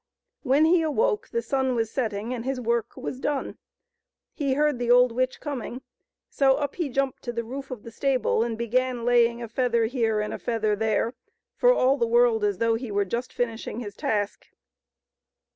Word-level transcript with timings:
When 0.41 0.65
he 0.65 0.81
awoke 0.81 1.29
the 1.29 1.43
sun 1.43 1.75
was 1.75 1.91
setting, 1.91 2.33
and 2.33 2.43
his 2.43 2.59
work 2.59 2.97
was 2.97 3.19
done. 3.19 3.59
He 4.33 4.53
heard 4.55 4.79
the 4.79 4.89
old 4.89 5.11
witch 5.11 5.39
coming, 5.39 5.83
so 6.27 6.55
up 6.55 6.73
he 6.73 6.89
jumped 6.89 7.21
to 7.21 7.31
the 7.31 7.43
roof 7.43 7.69
of 7.69 7.83
the 7.83 7.91
stable 7.91 8.43
and 8.43 8.57
began 8.57 9.05
laying 9.05 9.43
a 9.43 9.47
feather 9.47 9.85
here 9.85 10.19
and 10.19 10.33
a 10.33 10.39
feather 10.39 10.75
there, 10.75 11.13
for 11.55 11.71
all 11.71 11.97
the 11.97 12.07
world 12.07 12.43
as 12.43 12.57
though 12.57 12.73
he 12.73 12.89
were 12.89 13.05
just 13.05 13.31
finishing 13.31 13.79
his 13.79 13.95
task. 13.95 14.47